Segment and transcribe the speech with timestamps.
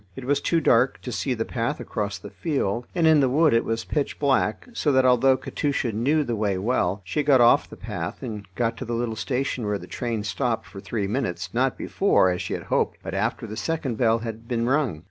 [0.15, 3.53] It was too dark to see the path across the field, and in the wood
[3.53, 7.69] it was pitch black, so that although Katusha knew the way well, she got off
[7.69, 11.53] the path, and got to the little station where the train stopped for three minutes,
[11.53, 14.99] not before, as she had hoped, but after the second bell had been rung.